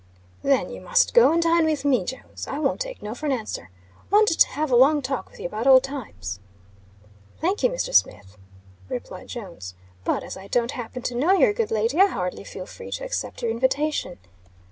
[0.41, 2.47] "Then you must go and dine with me, Jones.
[2.47, 3.69] I won't take no for an answer.
[4.09, 6.39] Want to have a long talk with you about old times."
[7.39, 7.93] "Thank you, Mr.
[7.93, 8.35] Smith,"
[8.89, 9.75] replied Jones.
[10.03, 13.05] "But, as I don't happen to know your good lady, I hardly feel free to
[13.05, 14.17] accept your invitation."